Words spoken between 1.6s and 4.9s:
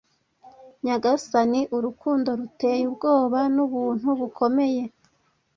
urukundo ruteye ubwoba nubuntu bukomeye